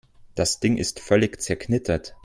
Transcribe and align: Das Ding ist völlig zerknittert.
Das 0.33 0.59
Ding 0.59 0.77
ist 0.77 0.99
völlig 0.99 1.39
zerknittert. 1.43 2.15